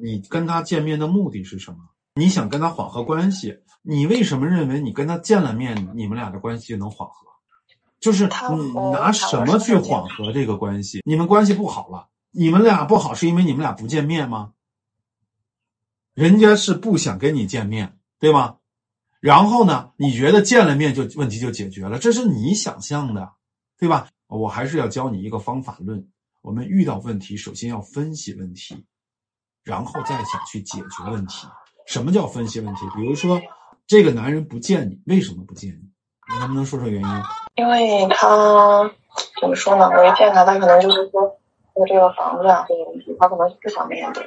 [0.00, 1.78] 你跟他见面的目的是什么？
[2.14, 7.26] 你想跟他缓和关系，你为什么认为你跟他见了面，你们俩的关系就能缓和？
[8.00, 11.00] 就是你拿什么去缓和这个关系？
[11.04, 14.52] 你们关系不好了，你们俩不好是因为你们俩不见面吗？
[16.14, 18.56] 人家是不想跟你见面，对吗？
[19.20, 23.32] 然后呢，你觉得见了面就问题就解决了，这是你想象的，
[23.78, 24.08] 对吧？
[24.28, 26.08] 我还是要教你一个方法论。
[26.40, 28.84] 我们遇到问题，首先要分析问题，
[29.68, 31.46] 然后再想去解决问题。
[31.86, 32.80] 什么叫分析问题？
[32.96, 33.38] 比如说，
[33.86, 36.32] 这个男人不见你，为什么不见你？
[36.32, 37.08] 你能不能说说原因？
[37.56, 38.90] 因为他
[39.40, 39.88] 怎么说呢？
[39.90, 41.20] 我一见他，他可能就是说，
[41.74, 44.22] 说这个房子啊这个问题，他可能不想面对。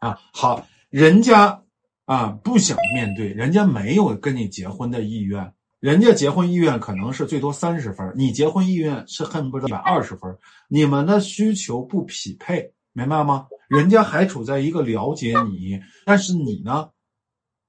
[0.00, 1.62] 啊，好，人家
[2.04, 5.54] 啊不想面对，人家没有跟你结婚的意愿。
[5.80, 10.38] 人家结婚意愿可能是最多三十分，你结婚意愿是恨不得一百二十分，
[10.68, 13.48] 你们的需求不匹配，明白吗？
[13.72, 16.90] 人家还处在一个了解你，但是你呢，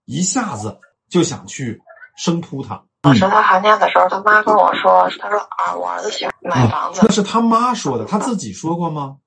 [0.04, 1.82] 一下子就想去
[2.18, 2.84] 生扑他。
[3.00, 7.00] 当时他寒假的时候，他妈跟我说，他说啊，我儿子喜欢买房子。
[7.04, 9.20] 那是他妈说的，他自己说过吗？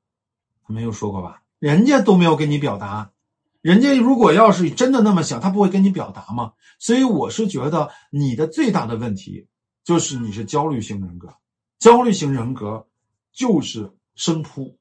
[0.67, 1.41] 没有说过吧？
[1.59, 3.11] 人家都没有跟你表达。
[3.63, 6.53] 人家如果要是真的那么想，他不会跟你表达吗？
[6.79, 9.49] 所以我是觉得你的最大的问题
[9.83, 11.35] 就是你是焦虑型人格，
[11.79, 12.87] 焦虑型人格
[13.33, 14.77] 就是生扑，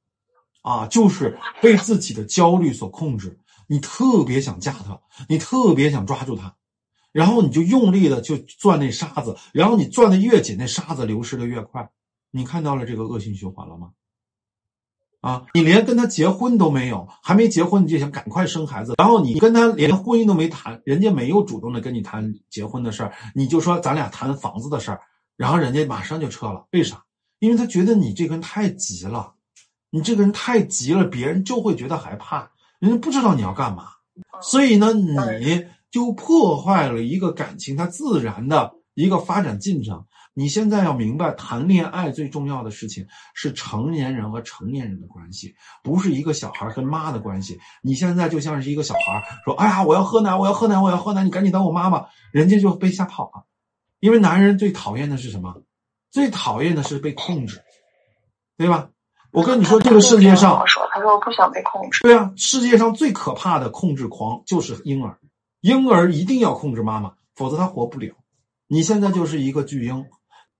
[0.66, 3.39] 啊，就是被自己的焦虑所控制。
[3.67, 4.99] 你特别想嫁他，
[5.30, 6.55] 你特别想抓住他，
[7.11, 11.88] 然后你就用力的就攥那沙子，然后你攥的越紧，那沙子流失的越快。
[12.31, 13.91] 你看到了这个恶性循环了吗？
[15.22, 25.02] 啊，你连跟他结婚都没有，还没结婚你就想赶快生孩子，然后你跟他连婚姻都没谈，人家没有主动的跟你谈结婚的事儿，你就说咱俩谈房子的事儿，
[25.38, 27.03] 然后人家马上就撤了，为啥？
[27.38, 29.34] 因为他觉得你这个人太急了，
[29.95, 33.85] 你这个人太急了，别人就会觉得害怕，人家不知道你要干嘛，
[34.41, 34.91] 所以呢，
[35.39, 40.05] 你就破坏了一个感情它自然的一个发展进程。
[40.33, 47.57] 你现在要明白，谈恋爱最重要的事情是成年人和成年人的关系，不是一个小孩跟妈的关系。
[47.81, 53.45] 你现在就像是一个小孩说：“哎呀，我要喝奶，我要喝奶，我要喝奶，你赶紧当我妈妈。”人家就被吓跑了，
[54.01, 55.63] 因为男人最讨厌的是什么？
[56.11, 57.61] 最讨厌的是被控制，
[58.57, 58.89] 对吧？
[59.35, 62.03] 我跟你说，这个世界上，说他说我不想被控制。
[62.03, 65.19] 对啊，世界上最可怕的控制狂就是婴儿，
[65.59, 68.16] 婴儿一定要控制妈妈，否则他活不了。
[68.68, 70.06] 你现在就是一个巨婴。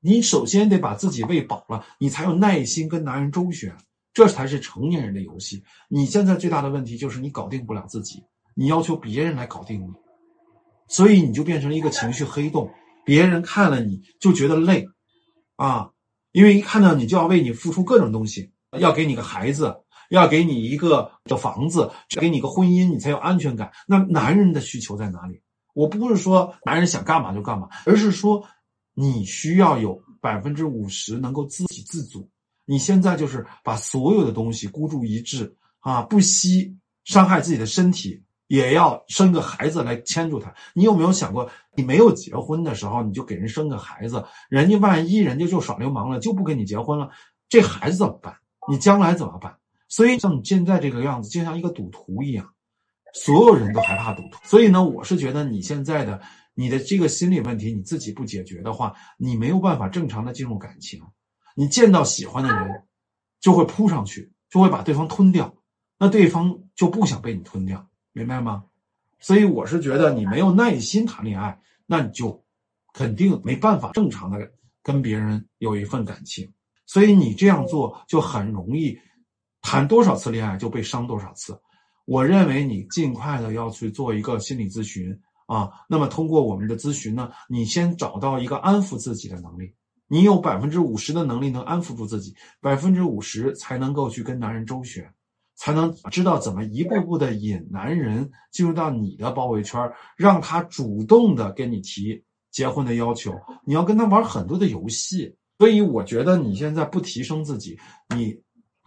[0.02, 3.74] 你首先得把自己喂饱了，你才有耐心跟男人周旋，
[4.13, 5.63] 这才是成年人的游戏。
[5.88, 9.88] 你现在最大的问题就是你搞定不了自己，你要求别人来搞定你，
[10.90, 12.69] 所以你就变成了一个情绪黑洞。
[13.06, 14.86] 别人看了你就觉得累，
[15.56, 15.90] 啊，
[16.34, 19.75] 因为一看到你就要为你付出各种东西，要给你个孩子，
[20.09, 23.72] 要给你一个的房子，给你个婚姻，你才有安全感。
[23.88, 25.41] 那男人的需求在哪里？
[25.74, 28.46] 我不是说男人想干嘛就干嘛，而是说。
[28.97, 32.30] 你需要有百分之五十能够自给自足。
[32.63, 40.56] 你现在就是把所有的东西孤注一掷啊，不惜伤害自己的身体，也要生个孩子来牵住他。
[40.74, 47.09] 你有没有想过，你没有结婚的时候，你就给人生个孩子，人家万一人家就耍流氓了，就不跟你结婚了，
[47.50, 48.34] 这孩子怎么办？
[48.70, 49.58] 你将来怎么办？
[49.88, 52.53] 所以像你现在这个样子，就像一个赌徒一样，
[53.14, 54.40] 所有人都害怕赌徒。
[54.44, 56.22] 所以呢，我是觉得你现在的。
[56.58, 61.02] 你的这个心理问题你自己不解决的话，你没有办法正常的进入感情。
[61.54, 62.84] 你见到喜欢的人，
[63.42, 65.54] 就会扑上去，就会把对方吞掉，
[66.00, 68.64] 那对方就不想被你吞掉，明白吗？
[69.20, 72.42] 所以我是觉得你没有耐心谈恋爱，那你就
[72.94, 74.50] 肯定没办法正常的
[74.81, 76.50] 跟别人有一份感情。
[76.85, 78.97] 所以你这样做就很容易，
[79.62, 81.59] 谈多少次恋爱就被伤多少次。
[82.06, 85.19] 我认为你尽快的要去做一个心理咨询。
[85.47, 89.72] 啊，那么通过我们的咨询呢，你先找到一个安抚自己的能力，
[90.07, 95.07] 你有百分之五十的能力能安抚住自己，百分之五十才能够去跟男人周旋，
[95.53, 99.80] 才能知道怎么一步步的引男人进入到你的包围圈，
[100.18, 103.31] 让他主动的跟你提结婚的要求，
[103.63, 105.36] 你要跟他玩很多的游戏。
[105.57, 107.80] 所以我觉得你现在不提升自己，
[108.16, 108.38] 你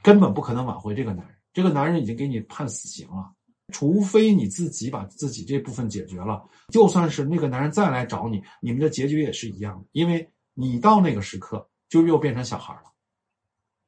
[0.02, 3.32] 根本不可能挽回这个男人，这个男人已经给你判死刑了。
[3.70, 6.42] 除非你自己把自己这部分解决了，
[6.72, 12.84] 就算是那个男人再来找你，你们的结局也是一样的，因为你到那个时刻就又变成小孩了。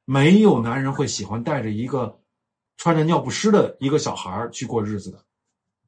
[0.05, 2.19] 没有男人会喜欢带着一个
[2.77, 5.23] 穿着尿不湿的一个小孩去过日子的，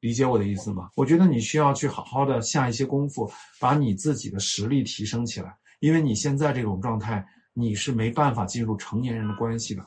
[0.00, 0.90] 理解我的意思吗？
[0.96, 3.30] 我觉得你需要去好好的下一些功夫，
[3.60, 9.86] 把你自己的实力提升起来，因为你现在这种状态，你是没办法进入成年人的关系的。